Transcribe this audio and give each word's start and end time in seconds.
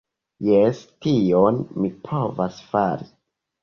Jes, 0.47 0.79
tion 1.05 1.63
mi 1.79 1.95
povas 2.11 2.63
fari 2.75 3.13